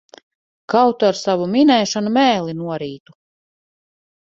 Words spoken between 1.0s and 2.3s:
tu ar savu minēšanu